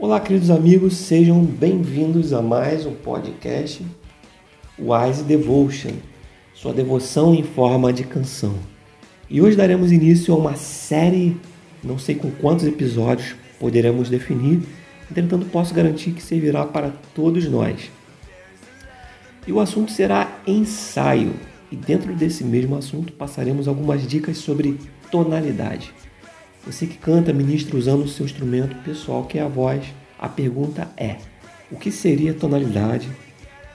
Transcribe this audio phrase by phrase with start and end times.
[0.00, 3.84] Olá, queridos amigos, sejam bem-vindos a mais um podcast
[4.78, 5.90] Wise Devotion,
[6.54, 8.54] sua devoção em forma de canção.
[9.28, 11.36] E hoje daremos início a uma série,
[11.82, 14.62] não sei com quantos episódios poderemos definir,
[15.10, 17.90] entretanto posso garantir que servirá para todos nós.
[19.48, 21.34] E o assunto será ensaio,
[21.72, 24.78] e dentro desse mesmo assunto passaremos algumas dicas sobre
[25.10, 25.92] tonalidade.
[26.68, 29.86] Você que canta, ministra usando o seu instrumento pessoal, que é a voz,
[30.18, 31.16] a pergunta é:
[31.72, 33.08] o que seria tonalidade?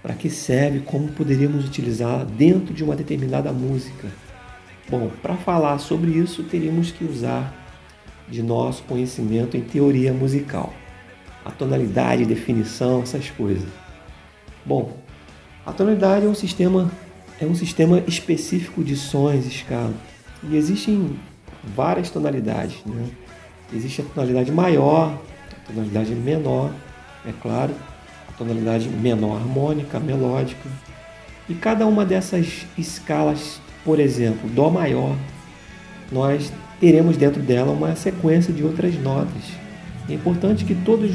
[0.04, 0.82] Para que serve?
[0.82, 4.08] Como poderíamos utilizá-la dentro de uma determinada música?
[4.88, 7.52] Bom, para falar sobre isso, teríamos que usar
[8.30, 10.72] de nosso conhecimento em teoria musical.
[11.44, 13.68] A tonalidade, definição, essas coisas.
[14.64, 14.96] Bom,
[15.66, 16.92] a tonalidade é um sistema
[17.42, 19.94] é um sistema específico de sons, escala.
[20.44, 21.18] E existem
[21.64, 22.78] várias tonalidades.
[22.86, 23.08] Né?
[23.74, 25.18] Existe a tonalidade maior,
[25.52, 26.72] a tonalidade menor,
[27.26, 27.74] é claro,
[28.30, 30.70] a tonalidade menor harmônica, melódica.
[31.48, 35.16] E cada uma dessas escalas, por exemplo, Dó maior,
[36.12, 39.44] nós teremos dentro dela uma sequência de outras notas.
[40.10, 41.12] É importante que todos,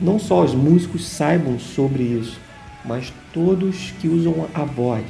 [0.00, 2.40] não só os músicos, saibam sobre isso,
[2.84, 5.04] mas todos que usam a voz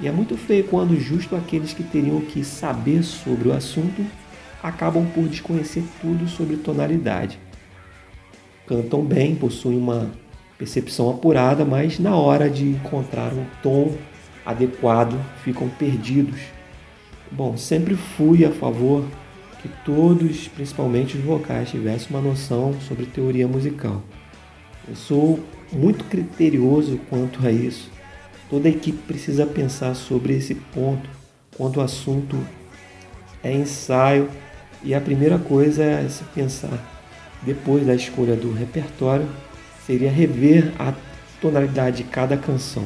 [0.00, 4.04] e é muito feio quando justo aqueles que teriam que saber sobre o assunto
[4.62, 7.38] acabam por desconhecer tudo sobre tonalidade.
[8.66, 10.10] Cantam bem, possuem uma
[10.56, 13.96] percepção apurada, mas na hora de encontrar um tom
[14.44, 16.40] adequado ficam perdidos.
[17.30, 19.04] Bom, sempre fui a favor
[19.60, 24.02] que todos, principalmente os vocais, tivessem uma noção sobre teoria musical.
[24.88, 25.40] Eu sou
[25.72, 27.97] muito criterioso quanto a isso
[28.50, 31.08] Toda equipe precisa pensar sobre esse ponto
[31.56, 32.38] quando o assunto
[33.42, 34.28] é ensaio
[34.82, 36.78] e a primeira coisa é se pensar
[37.42, 39.28] depois da escolha do repertório
[39.86, 40.92] seria rever a
[41.40, 42.84] tonalidade de cada canção.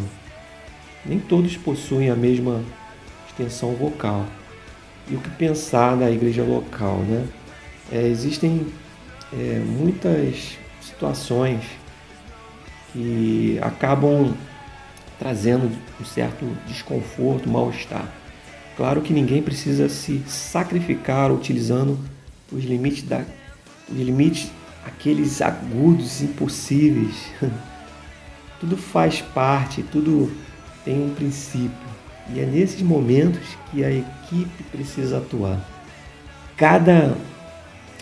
[1.05, 2.63] Nem todos possuem a mesma
[3.29, 4.27] extensão vocal.
[5.09, 7.27] E o que pensar na igreja local, né?
[7.91, 8.67] É, existem
[9.33, 11.65] é, muitas situações
[12.93, 14.33] que acabam
[15.23, 18.09] trazendo um certo desconforto, mal-estar.
[18.77, 21.97] Claro que ninguém precisa se sacrificar utilizando
[22.51, 23.23] os limites da
[23.89, 24.51] os limites
[24.85, 27.15] aqueles agudos impossíveis.
[28.59, 30.33] tudo faz parte, tudo
[30.85, 31.71] tem um princípio.
[32.35, 35.61] E é nesses momentos que a equipe precisa atuar.
[36.57, 37.17] Cada,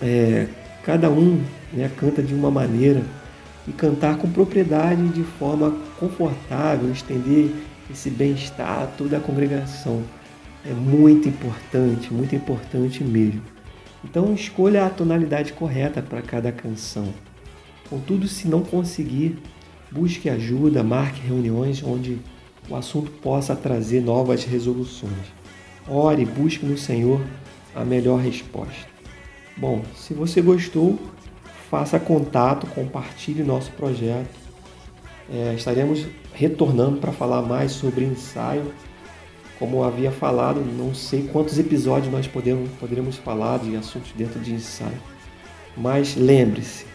[0.01, 0.47] é,
[0.85, 1.43] cada um
[1.73, 3.03] né, canta de uma maneira
[3.67, 7.51] e cantar com propriedade de forma confortável, estender
[7.91, 10.03] esse bem-estar a toda a congregação.
[10.65, 13.43] É muito importante, muito importante mesmo.
[14.05, 17.13] Então escolha a tonalidade correta para cada canção.
[17.89, 19.39] Contudo, se não conseguir,
[19.91, 22.19] busque ajuda, marque reuniões onde
[22.69, 25.13] o assunto possa trazer novas resoluções.
[25.89, 27.21] Ore, busque no Senhor
[27.75, 28.89] a melhor resposta.
[29.57, 30.99] Bom, se você gostou,
[31.71, 34.29] faça contato, compartilhe nosso projeto.
[35.33, 36.05] É, estaremos
[36.35, 38.73] retornando para falar mais sobre ensaio.
[39.59, 44.41] Como eu havia falado, não sei quantos episódios nós podemos, poderemos falar de assuntos dentro
[44.41, 45.01] de ensaio.
[45.77, 46.87] Mas lembre-se,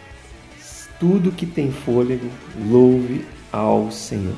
[1.00, 2.28] tudo que tem fôlego,
[2.68, 4.36] louve ao Senhor.